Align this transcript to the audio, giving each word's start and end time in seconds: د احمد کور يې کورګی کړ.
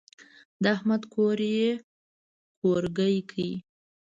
د 0.61 0.63
احمد 0.75 1.01
کور 1.13 1.37
يې 1.55 1.69
کورګی 2.59 3.15
کړ. 3.31 3.37